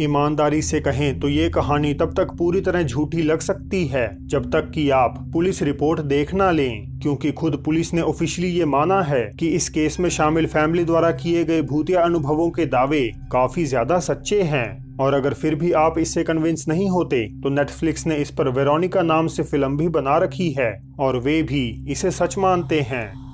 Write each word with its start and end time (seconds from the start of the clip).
ईमानदारी 0.00 0.60
से 0.62 0.80
कहें 0.80 1.18
तो 1.20 1.28
ये 1.28 1.48
कहानी 1.50 1.92
तब 1.94 2.12
तक 2.14 2.32
पूरी 2.38 2.60
तरह 2.60 2.82
झूठी 2.82 3.22
लग 3.22 3.40
सकती 3.40 3.84
है, 3.86 4.08
जब 4.22 4.50
तक 4.52 4.70
कि 4.70 4.88
आप 4.90 5.18
पुलिस 5.32 5.62
रिपोर्ट 5.62 6.00
देखना 6.02 6.50
लें, 6.50 7.00
क्योंकि 7.02 7.32
खुद 7.32 7.62
पुलिस 7.64 7.92
ने 7.94 8.00
ऑफिशियली 8.02 8.52
ये 8.52 8.64
माना 8.66 9.00
है 9.02 9.24
कि 9.38 9.48
इस 9.48 9.68
केस 9.68 9.98
में 10.00 10.08
शामिल 10.10 10.46
फैमिली 10.46 10.84
द्वारा 10.84 11.10
किए 11.12 11.44
गए 11.44 11.62
भूतिया 11.64 12.02
अनुभवों 12.02 12.50
के 12.50 12.66
दावे 12.66 13.02
काफ़ी 13.32 13.64
ज़्यादा 13.64 13.98
सच्चे 14.00 14.42
हैं। 14.44 14.96
और 14.96 15.14
अगर 15.14 15.34
फिर 15.34 15.54
भी 15.54 15.72
आप 15.74 15.98
इससे 15.98 16.22
कन्विंस 16.24 16.64
नहीं 16.68 16.88
होते 16.90 17.26
तो 17.42 17.48
नेटफ्लिक्स 17.50 18.06
ने 18.06 18.16
इस 18.16 18.30
पर 18.30 18.48
वेरोनिका 18.50 19.02
नाम 19.02 19.26
से 19.26 19.42
फ़िल्म 19.42 19.76
भी 19.76 19.88
बना 19.90 20.16
रखी 20.18 20.50
है, 20.50 20.72
और 21.00 21.16
वे 21.18 21.42
भी 21.42 21.68
इसे 21.88 22.10
सच 22.12 22.38
मानते 22.38 22.80
हैं। 22.82 23.25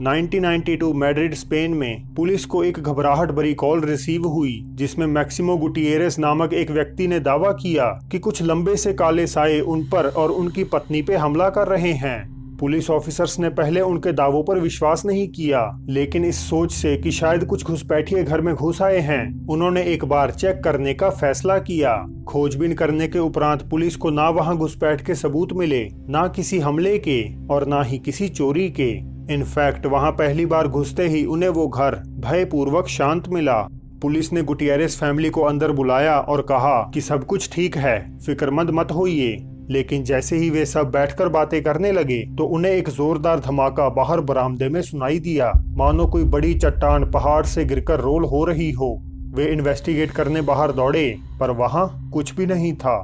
1992 0.00 0.92
मैड्रिड, 0.92 1.34
स्पेन 1.34 1.74
में 1.74 2.14
पुलिस 2.14 2.44
को 2.44 2.64
एक 2.64 2.78
घबराहट 2.78 3.30
भरी 3.30 3.54
कॉल 3.54 3.80
रिसीव 3.80 4.26
हुई, 4.26 4.62
जिसमें 4.66 5.06
मैक्सिमो 5.06 5.56
गुटियरेस 5.56 6.18
नामक 6.18 6.52
एक 6.52 6.70
व्यक्ति 6.70 7.06
ने 7.06 7.20
दावा 7.20 7.52
किया 7.52 7.86
कि 8.12 8.18
कुछ 8.18 8.42
लंबे 8.42 8.76
से 8.76 8.92
काले 8.92 9.26
साए 9.26 9.60
उन 9.60 9.84
पर 9.84 10.06
और 10.06 10.30
उनकी 10.30 10.64
पत्नी 10.64 11.02
पे 11.02 11.16
हमला 11.16 11.48
कर 11.48 11.68
रहे 11.68 11.92
हैं। 11.92 12.56
पुलिस 12.56 12.90
ऑफिसर्स 12.90 13.38
ने 13.38 13.48
पहले 13.48 13.80
उनके 13.80 14.12
दावों 14.12 14.44
पर 14.44 14.58
विश्वास 14.58 15.04
नहीं 15.06 15.28
किया, 15.28 15.80
लेकिन 15.88 16.24
इस 16.24 16.50
सोच 16.50 16.72
से 16.72 16.96
कि 16.96 17.10
शायद 17.10 17.44
कुछ 17.44 17.64
घुसपैठिए 17.64 18.24
घर 18.24 18.40
में 18.40 18.54
घुस 18.54 18.82
आए 18.82 18.98
हैं, 18.98 19.46
उन्होंने 19.46 19.82
एक 19.82 20.04
बार 20.04 20.30
चेक 20.30 20.60
करने 20.64 20.94
का 20.94 21.10
फैसला 21.10 21.58
किया। 21.58 21.96
खोजबीन 22.28 22.74
करने 22.74 23.08
के 23.08 23.18
उपरांत 23.18 23.62
पुलिस 23.62 23.96
को 23.96 24.10
ना 24.10 24.28
वहाँ 24.28 24.56
घुसपैठ 24.56 25.06
के 25.06 25.14
सबूत 25.14 25.52
मिले, 25.52 25.88
ना 26.08 26.28
किसी 26.28 26.58
हमले 26.58 26.98
के 26.98 27.46
और 27.46 27.66
ना 27.66 27.82
ही 27.82 27.98
किसी 27.98 28.28
चोरी 28.28 28.70
के। 28.70 29.15
इनफैक्ट 29.30 29.86
वहाँ 29.86 30.10
पहली 30.12 30.46
बार 30.46 30.68
घुसते 30.68 31.06
ही 31.08 31.24
उन्हें 31.24 31.48
वो 31.50 31.66
घर 31.68 31.94
भयपूर्वक 32.24 32.86
शांत 32.88 33.28
मिला। 33.28 33.60
पुलिस 34.02 34.32
ने 34.32 34.42
गुटियरेस 34.42 34.96
फैमिली 34.96 35.30
को 35.30 35.40
अंदर 35.40 35.72
बुलाया 35.72 36.18
और 36.18 36.42
कहा 36.42 36.90
कि 36.94 37.00
सब 37.00 37.24
कुछ 37.24 37.48
ठीक 37.52 37.76
है, 37.76 38.18
फिक्रमंद 38.18 38.70
मत 38.70 38.92
होइए। 38.92 39.36
लेकिन 39.70 40.04
जैसे 40.04 40.36
ही 40.36 40.50
वे 40.50 40.64
सब 40.66 40.90
बैठकर 40.90 41.28
बातें 41.28 41.62
करने 41.62 41.92
लगे 41.92 42.20
तो 42.36 42.44
उन्हें 42.46 42.72
एक 42.72 42.88
जोरदार 42.88 43.40
धमाका 43.40 43.88
बाहर 43.88 44.20
बरामदे 44.20 44.68
में 44.68 44.80
सुनाई 44.82 45.18
दिया। 45.18 45.52
मानो 45.68 46.06
कोई 46.06 46.24
बड़ी 46.24 46.54
चट्टान 46.54 47.10
पहाड़ 47.10 47.44
से 47.46 47.64
गिरकर 47.64 48.00
रोल 48.00 48.24
हो 48.24 48.44
रही 48.44 48.70
हो। 48.70 48.94
वे 49.34 49.46
इन्वेस्टिगेट 49.46 50.10
करने 50.10 50.40
बाहर 50.42 50.72
दौड़े, 50.72 51.16
पर 51.40 51.50
वहाँ 51.50 52.10
कुछ 52.12 52.34
भी 52.34 52.46
नहीं 52.46 52.72
था। 52.74 52.96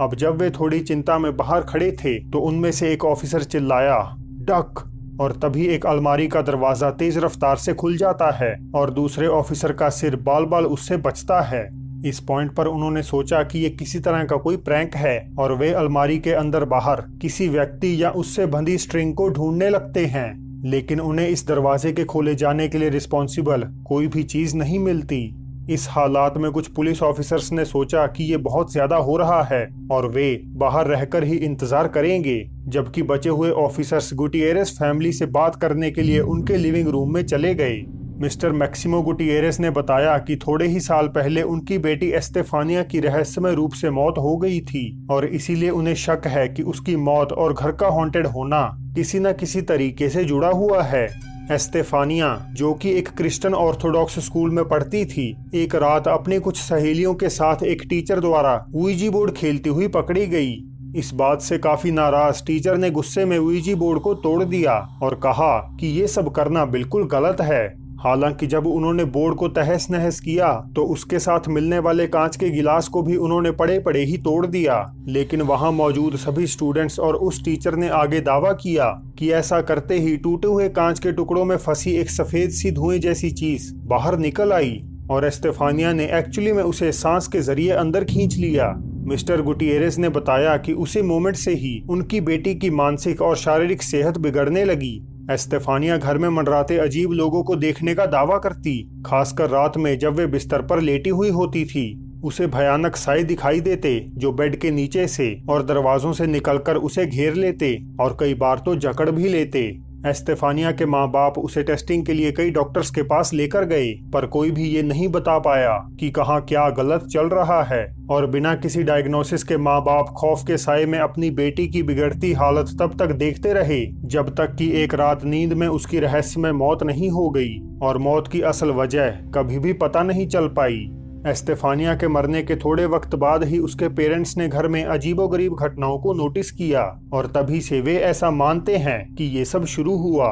अब 0.00 0.14
जब 0.14 0.36
वे 0.36 0.50
थोड़ी 0.50 0.80
चिंता 0.80 1.18
में 1.18 1.36
बाहर 1.36 1.62
खड़े 1.62 1.90
थे 1.94 2.18
तो 2.30 2.38
उनमें 2.40 2.70
से 2.72 2.92
एक 2.92 3.04
ऑफिसर 3.04 3.42
चिल्लाया, 3.44 3.98
डक! 4.42 4.86
और 5.20 5.32
तभी 5.32 5.66
एक 5.66 5.86
अलमारी 5.86 6.26
का 6.28 6.42
दरवाज़ा 6.42 6.90
तेज 6.90 7.18
रफ्तार 7.18 7.56
से 7.56 7.72
खुल 7.74 7.96
जाता 7.96 8.30
है 8.36 8.54
और 8.74 8.90
दूसरे 8.90 9.26
ऑफिसर 9.28 9.72
का 9.72 9.88
सिर 9.90 10.16
बाल 10.18 10.44
बाल 10.44 10.66
उससे 10.66 10.96
बचता 10.98 11.40
है। 11.40 11.68
इस 12.06 12.20
पॉइंट 12.20 12.54
पर 12.54 12.66
उन्होंने 12.66 13.02
सोचा 13.02 13.42
कि 13.42 13.58
ये 13.58 13.70
किसी 13.70 13.98
तरह 13.98 14.24
का 14.24 14.36
कोई 14.36 14.56
प्रैंक 14.58 14.94
है 14.96 15.18
और 15.38 15.54
वे 15.54 15.72
अलमारी 15.72 16.18
के 16.18 16.32
अंदर 16.32 16.64
बाहर 16.64 17.00
किसी 17.22 17.48
व्यक्ति 17.48 18.02
या 18.02 18.10
उससे 18.12 18.46
बंधी 18.46 18.78
स्ट्रिंग 18.78 19.14
को 19.14 19.28
ढूँढने 19.28 19.68
लगते 19.70 20.06
हैं। 20.06 20.28
लेकिन 20.64 21.00
उन्हें 21.00 21.28
इस 21.28 21.46
दरवाजे 21.46 21.92
के 21.92 22.04
खोले 22.04 22.34
जाने 22.34 22.68
के 22.68 22.78
लिए 22.78 22.88
रिस्पॉन्सिबल 22.88 23.62
कोई 23.86 24.06
भी 24.06 24.22
चीज़ 24.24 24.56
नहीं 24.56 24.78
मिलती। 24.78 25.22
इस 25.70 25.86
हालात 25.90 26.36
में 26.36 26.50
कुछ 26.52 26.66
पुलिस 26.68 27.02
ऑफिसर्स 27.02 27.50
ने 27.52 27.64
सोचा 27.64 28.06
कि 28.06 28.24
ये 28.24 28.36
बहुत 28.38 28.72
ज़्यादा 28.72 28.96
हो 28.98 29.16
रहा 29.16 29.42
है 29.42 29.62
और 29.92 30.06
वे 30.06 30.42
बाहर 30.56 30.86
रहकर 30.86 31.24
ही 31.24 31.36
इंतज़ार 31.36 31.88
करेंगे। 31.88 32.38
जबकि 32.70 33.02
बचे 33.02 33.28
हुए 33.28 33.50
ऑफिसर्स 33.50 34.12
गुटियरस 34.14 34.70
फैमिली 34.72 35.12
से 35.12 35.26
बात 35.28 35.56
करने 35.56 35.90
के 35.90 36.02
लिए 36.02 36.20
उनके 36.20 36.56
लिविंग 36.56 36.88
रूम 36.88 37.14
में 37.14 37.22
चले 37.22 37.54
गए। 37.54 37.82
मिस्टर 38.18 38.52
मैक्सिमो 38.52 39.00
गुटियरेस 39.02 39.58
ने 39.60 39.70
बताया 39.70 40.16
कि 40.18 40.36
थोड़े 40.36 40.66
ही 40.66 40.80
साल 40.80 41.06
पहले 41.08 41.42
उनकी 41.42 41.78
बेटी 41.78 42.10
एस्तेफानिया 42.10 42.82
की 42.82 43.00
रहस्यमय 43.00 43.54
रूप 43.54 43.72
से 43.72 43.90
मौत 43.90 44.18
हो 44.18 44.36
गई 44.36 44.60
थी, 44.60 45.06
और 45.10 45.26
इसीलिए 45.26 45.70
उन्हें 45.70 45.94
शक 45.94 46.26
है 46.26 46.46
कि 46.48 46.62
उसकी 46.62 46.96
मौत 46.96 47.32
और 47.32 47.54
घर 47.54 47.72
का 47.72 47.88
हॉन्टेड 47.88 48.26
होना 48.26 48.62
किसी 48.96 49.18
न 49.18 49.32
किसी 49.32 49.62
तरीके 49.62 50.08
से 50.08 50.24
जुड़ा 50.24 50.48
हुआ 50.48 50.82
है। 50.82 51.08
एस्तेफानिया, 51.52 52.34
जो 52.52 52.72
कि 52.74 52.92
एक 52.92 53.08
क्रिश्चियन 53.08 53.54
ऑर्थोडॉक्स 53.54 54.18
स्कूल 54.18 54.50
में 54.50 54.64
पढ़ती 54.64 55.04
थी, 55.04 55.34
एक 55.54 55.74
रात 55.74 56.08
अपने 56.08 56.38
कुछ 56.38 56.56
सहेलियों 56.56 57.14
के 57.14 57.28
साथ 57.28 57.62
एक 57.62 57.82
टीचर 57.90 58.20
द्वारा 58.20 58.54
वीजी 58.76 59.08
बोर्ड 59.10 59.32
खेलती 59.32 59.70
हुई 59.70 59.88
पकड़ी 59.88 60.26
गई। 60.26 60.52
इस 60.96 61.12
बात 61.14 61.40
से 61.40 61.56
काफ़ी 61.58 61.90
नाराज़ 61.90 62.42
टीचर 62.46 62.76
ने 62.76 62.90
गुस्से 62.90 63.24
में 63.24 63.38
वीजी 63.38 63.74
बोर्ड 63.74 64.00
को 64.00 64.14
तोड़ 64.14 64.44
दिया 64.44 64.72
और 65.02 65.14
कहा 65.14 65.76
कि 65.80 65.86
ये 65.86 66.06
सब 66.06 66.30
करना 66.32 66.64
बिल्कुल 66.64 67.06
गलत 67.08 67.40
है। 67.40 67.66
हालाँकि 68.00 68.46
जब 68.46 68.66
उन्होंने 68.66 69.04
बोर्ड 69.04 69.36
को 69.36 69.48
तहस 69.48 69.86
नहस 69.90 70.20
किया 70.20 70.52
तो 70.76 70.84
उसके 70.84 71.18
साथ 71.18 71.48
मिलने 71.48 71.78
वाले 71.78 72.06
कांच 72.06 72.36
के 72.36 72.50
गिलास 72.50 72.88
को 72.88 73.02
भी 73.02 73.16
उन्होंने 73.16 73.50
पड़े 73.50 73.78
पड़े 73.78 74.04
ही 74.04 74.16
तोड़ 74.18 74.46
दिया। 74.46 74.94
लेकिन 75.08 75.42
वहाँ 75.42 75.72
मौजूद 75.72 76.16
सभी 76.16 76.46
स्टूडेंट्स 76.46 76.98
और 77.00 77.16
उस 77.16 77.44
टीचर 77.44 77.76
ने 77.76 77.88
आगे 77.88 78.20
दावा 78.20 78.52
किया 78.52 78.90
कि 79.18 79.32
ऐसा 79.32 79.60
करते 79.62 79.98
ही 79.98 80.16
टूटे 80.16 80.48
हुए 80.48 80.68
कांच 80.68 80.98
के 80.98 81.12
टुकड़ों 81.12 81.44
में 81.44 81.56
फंसी 81.56 81.92
एक 81.92 82.10
सफ़ेद 82.10 82.50
सी 82.50 82.70
धुएँ 82.70 82.98
जैसी 82.98 83.30
चीज़ 83.30 83.72
बाहर 83.86 84.18
निकल 84.18 84.52
आई 84.52 84.80
और 85.10 85.24
एस्तेफानिया 85.24 85.92
ने 85.92 86.04
एक्चुअली 86.18 86.52
में 86.52 86.62
उसे 86.62 86.92
सांस 86.92 87.26
के 87.26 87.40
ज़रिए 87.40 87.70
अंदर 87.70 88.04
खींच 88.04 88.36
लिया। 88.36 88.74
मिस्टर 89.02 89.42
गुटियरेस 89.42 89.98
ने 89.98 90.08
बताया 90.08 90.56
कि 90.56 90.72
उसी 90.72 91.02
मोमेंट 91.02 91.36
से 91.36 91.54
ही 91.54 91.82
उनकी 91.90 92.20
बेटी 92.20 92.54
की 92.54 92.70
मानसिक 92.70 93.22
और 93.22 93.36
शारीरिक 93.36 93.82
सेहत 93.82 94.18
बिगड़ने 94.18 94.64
लगी। 94.64 95.02
एस्तेफानिया 95.30 95.96
घर 95.96 96.18
में 96.18 96.28
मंडराते 96.28 96.76
अजीब 96.78 97.10
लोगों 97.10 97.42
को 97.42 97.56
देखने 97.56 97.94
का 97.94 98.06
दावा 98.06 98.38
करती, 98.38 99.02
खासकर 99.06 99.50
रात 99.50 99.76
में 99.76 99.98
जब 99.98 100.16
वे 100.16 100.26
बिस्तर 100.26 100.62
पर 100.62 100.80
लेटी 100.80 101.10
हुई 101.10 101.30
होती 101.30 101.64
थी। 101.64 102.20
उसे 102.24 102.46
भयानक 102.46 102.96
साए 102.96 103.22
दिखाई 103.22 103.60
देते, 103.60 104.06
जो 104.08 104.32
बेड 104.32 104.60
के 104.60 104.70
नीचे 104.70 105.06
से 105.06 105.42
और 105.48 105.62
दरवाजों 105.62 106.12
से 106.12 106.26
निकलकर 106.26 106.76
उसे 106.76 107.06
घेर 107.06 107.34
लेते 107.34 107.78
और 108.00 108.16
कई 108.20 108.34
बार 108.34 108.58
तो 108.58 108.74
जकड़ 108.76 109.10
भी 109.10 109.28
लेते। 109.28 109.89
एस्तेफानिया 110.06 110.70
के 110.72 110.86
माँ 110.86 111.06
बाप 111.10 111.38
उसे 111.38 111.62
टेस्टिंग 111.62 112.04
के 112.06 112.12
लिए 112.12 112.30
कई 112.32 112.50
डॉक्टर्स 112.50 112.90
के 112.90 113.02
पास 113.02 113.32
लेकर 113.34 113.64
गए, 113.64 113.90
पर 114.12 114.26
कोई 114.26 114.50
भी 114.50 114.64
ये 114.64 114.82
नहीं 114.82 115.08
बता 115.08 115.38
पाया 115.38 115.76
कि 116.00 116.10
कहाँ 116.10 116.40
क्या 116.40 116.68
गलत 116.70 117.04
चल 117.04 117.26
रहा 117.26 117.62
है। 117.62 117.84
और 118.10 118.26
बिना 118.26 118.54
किसी 118.54 118.82
डायग्नोसिस 118.82 119.42
के 119.44 119.56
माँ 119.56 119.80
बाप 119.82 120.14
खौफ 120.16 120.44
के 120.46 120.56
साय 120.56 120.86
में 120.86 120.98
अपनी 120.98 121.30
बेटी 121.30 121.66
की 121.68 121.82
बिगड़ती 121.82 122.32
हालत 122.32 122.76
तब 122.80 122.96
तक 122.98 123.14
देखते 123.14 123.52
रहे, 123.52 123.84
जब 124.04 124.30
तक 124.30 124.54
कि 124.54 124.70
एक 124.82 124.94
रात 124.94 125.24
नींद 125.24 125.52
में 125.52 125.66
उसकी 125.68 125.98
रहस्य 125.98 126.40
में 126.40 126.52
मौत 126.52 126.82
नहीं 126.82 127.10
हो 127.10 127.28
गई। 127.30 127.58
और 127.82 127.98
मौत 127.98 128.28
की 128.28 128.40
असल 128.40 128.70
वजह 128.70 129.10
कभी 129.34 129.58
भी 129.58 129.72
पता 129.72 130.02
नहीं 130.02 130.26
चल 130.28 130.48
पाई। 130.48 130.86
एस्तेफानिया 131.26 131.94
के 131.94 132.08
मरने 132.08 132.42
के 132.42 132.54
थोड़े 132.56 132.84
वक्त 132.86 133.14
बाद 133.14 133.42
ही 133.44 133.58
उसके 133.58 133.88
पेरेंट्स 133.88 134.36
ने 134.38 134.46
घर 134.48 134.68
में 134.68 134.84
अजीबोगरीब 134.84 135.54
घटनाओं 135.54 135.98
को 135.98 136.12
नोटिस 136.14 136.50
किया 136.50 136.82
और 137.12 137.26
तभी 137.26 137.60
से 137.60 137.80
वे 137.80 137.96
ऐसा 137.96 138.30
मानते 138.30 138.76
हैं 138.76 139.14
कि 139.14 139.24
ये 139.36 139.44
सब 139.44 139.64
शुरू 139.64 139.96
हुआ। 139.96 140.28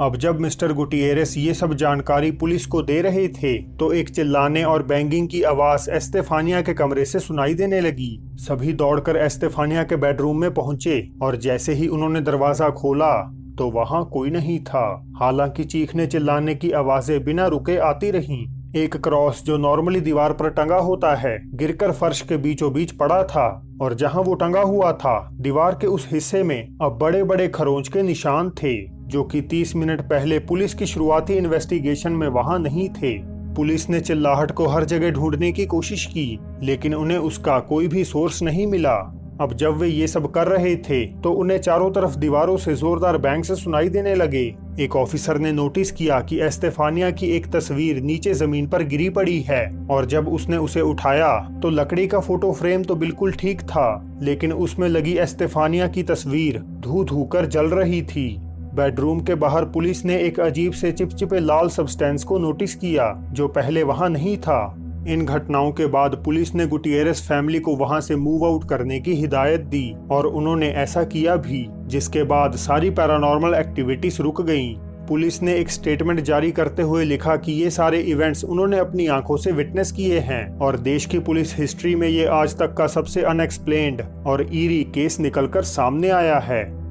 अब 0.00 0.16
जब 0.16 0.40
मिस्टर 0.40 0.72
गुटियरेस 0.72 1.36
ये 1.38 1.54
सब 1.54 1.74
जानकारी 1.74 2.30
पुलिस 2.30 2.66
को 2.66 2.82
दे 2.82 3.00
रहे 3.02 3.26
थे 3.28 3.56
तो 3.76 3.92
एक 3.92 4.08
चिल्लाने 4.08 4.62
और 4.64 4.82
बैंगिंग 4.82 5.28
की 5.28 5.42
आवाज़ 5.42 5.90
एस्तेफानिया 5.90 6.62
के 6.62 6.74
कमरे 6.74 7.04
से 7.04 7.18
सुनाई 7.18 7.54
देने 7.54 7.80
लगी। 7.80 8.16
सभी 8.38 8.72
दौड़कर 8.72 9.16
एस्तेफानिया 9.16 9.82
के 9.82 9.96
बेडरूम 9.96 10.40
में 10.40 10.52
पहुँचे 10.54 11.02
और 11.22 11.36
जैसे 11.36 11.72
ही 11.72 11.86
उन्होंने 11.88 12.20
दरवाज़ा 12.20 12.70
खोला 12.70 13.12
तो 13.58 13.70
वहाँ 13.70 14.04
कोई 14.12 14.30
नहीं 14.30 14.58
था। 14.60 14.84
हालाँकि 15.20 15.64
चीखने 15.64 16.06
चिल्लाने 16.06 16.54
की 16.54 16.70
आवाज़ें 16.72 17.22
बिना 17.24 17.46
रुके 17.46 17.76
आती 17.84 18.10
रहीं। 18.10 18.46
एक 18.76 18.96
क्रॉस 18.96 19.42
जो 19.44 19.56
नॉर्मली 19.56 20.00
दीवार 20.00 20.32
पर 20.32 20.48
टंगा 20.48 20.76
होता 20.76 21.14
है, 21.14 21.36
गिरकर 21.54 21.92
फर्श 21.92 22.20
के 22.20 22.36
बीचों 22.36 22.72
बीच 22.72 22.92
पड़ा 22.92 23.22
था 23.22 23.68
और 23.80 23.94
जहाँ 23.94 24.22
वो 24.22 24.34
टंगा 24.34 24.60
हुआ 24.60 24.92
था, 24.92 25.30
दीवार 25.32 25.74
के 25.74 25.86
उस 25.86 26.08
हिस्से 26.12 26.42
में 26.42 26.78
अब 26.82 26.98
बड़े 26.98 27.22
बड़े 27.24 27.48
खरोंच 27.48 27.88
के 27.88 28.02
निशान 28.02 28.50
थे, 28.50 28.74
जो 28.88 29.24
कि 29.24 29.42
30 29.42 29.76
मिनट 29.76 30.00
पहले 30.00 30.38
पुलिस 30.38 30.74
की 30.74 30.86
शुरुआती 30.86 31.34
इन्वेस्टिगेशन 31.34 32.12
में 32.12 32.28
वहाँ 32.28 32.58
नहीं 32.58 32.88
थे। 32.88 33.18
पुलिस 33.54 33.88
ने 33.90 34.00
चिल्लाहट 34.00 34.50
को 34.50 34.66
हर 34.66 34.84
जगह 34.84 35.10
ढूँढने 35.10 35.52
की 35.52 35.66
कोशिश 35.66 36.06
की, 36.06 36.38
लेकिन 36.62 36.94
उन्हें 36.94 37.18
उसका 37.18 37.58
कोई 37.58 37.88
भी 37.88 38.04
सोर्स 38.04 38.42
नहीं 38.42 38.66
मिला। 38.66 38.98
अब 39.40 39.52
जब 39.52 39.76
वे 39.76 39.88
ये 39.88 40.06
सब 40.06 40.30
कर 40.30 40.46
रहे 40.46 40.74
थे 40.78 41.04
तो 41.22 41.30
उन्हें 41.32 41.58
चारों 41.58 41.90
तरफ़ 41.90 42.16
दीवारों 42.18 42.56
से 42.56 42.74
जोरदार 42.74 43.16
बैंक 43.18 43.44
से 43.44 43.54
सुनाई 43.54 43.88
देने 43.88 44.14
लगे। 44.14 44.42
एक 44.80 44.96
ऑफिसर 44.96 45.38
ने 45.38 45.52
नोटिस 45.52 45.90
किया 45.90 46.20
कि 46.20 46.40
एस्तेफानिया 46.40 47.10
की 47.10 47.26
एक 47.26 47.46
तस्वीर 47.46 48.00
नीचे 48.02 48.34
ज़मीन 48.34 48.66
पर 48.66 48.82
गिरी 48.84 49.08
पड़ी 49.10 49.40
है, 49.40 49.86
और 49.90 50.06
जब 50.06 50.28
उसने 50.28 50.56
उसे 50.58 50.80
उठाया 50.80 51.38
तो 51.62 51.70
लकड़ी 51.70 52.06
का 52.06 52.20
फ़ोटो 52.20 52.52
फ्रेम 52.52 52.82
तो 52.82 52.94
बिल्कुल 52.94 53.32
ठीक 53.32 53.60
था, 53.62 54.18
लेकिन 54.22 54.52
उसमें 54.52 54.88
लगी 54.88 55.16
एस्तेफानिया 55.18 55.86
की 55.88 56.02
तस्वीर 56.02 56.58
धू 56.58 57.04
धू 57.04 57.24
कर 57.24 57.46
जल 57.46 57.66
रही 57.68 58.02
थी। 58.04 58.36
बेडरूम 58.74 59.20
के 59.20 59.34
बाहर 59.34 59.64
पुलिस 59.64 60.04
ने 60.04 60.18
एक 60.18 60.38
अजीब 60.40 60.72
से 60.72 60.92
चिपचिपे 60.92 61.40
लाल 61.40 61.68
सब्सटेंस 61.68 62.24
को 62.24 62.38
नोटिस 62.38 62.74
किया, 62.74 63.12
जो 63.30 63.48
पहले 63.48 63.82
वहाँ 63.82 64.08
नहीं 64.10 64.36
था। 64.36 64.74
इन 65.08 65.24
घटनाओं 65.24 65.70
के 65.72 65.86
बाद 65.86 66.14
पुलिस 66.24 66.54
ने 66.54 66.66
गुटियरस 66.66 67.20
फैमिली 67.28 67.60
को 67.60 67.74
वहाँ 67.76 68.00
से 68.00 68.16
मूव 68.16 68.44
आउट 68.46 68.68
करने 68.68 69.00
की 69.00 69.14
हिदायत 69.14 69.60
दी 69.60 69.94
और 70.10 70.26
उन्होंने 70.26 70.68
ऐसा 70.68 71.02
किया 71.04 71.36
भी, 71.36 71.66
जिसके 71.86 72.22
बाद 72.22 72.56
सारी 72.56 72.90
पैरानॉर्मल 72.90 73.54
एक्टिविटीज़ 73.54 74.22
रुक 74.22 74.42
गईं। 74.42 74.74
पुलिस 75.08 75.42
ने 75.42 75.54
एक 75.54 75.70
स्टेटमेंट 75.70 76.20
जारी 76.20 76.50
करते 76.52 76.82
हुए 76.82 77.04
लिखा 77.04 77.36
कि 77.36 77.52
ये 77.52 77.70
सारे 77.70 78.00
इवेंट्स 78.00 78.44
उन्होंने 78.44 78.78
अपनी 78.78 79.06
आँखों 79.06 79.36
से 79.36 79.52
विटनेस 79.52 79.92
किए 79.92 80.18
हैं 80.18 80.58
और 80.58 80.78
देश 80.78 81.06
की 81.06 81.18
पुलिस 81.18 81.56
हिस्ट्री 81.56 81.94
में 81.94 82.08
ये 82.08 82.26
आज 82.26 82.58
तक 82.58 82.74
का 82.74 82.86
सबसे 82.86 83.22
अनएक्सप्लेन्ड 83.22 84.02
और 84.26 84.46
ईरी 84.52 84.82
केस 84.84 85.20
निकलकर 85.20 85.62
सामने 85.62 86.10
आया 86.10 86.38
है 86.38 86.81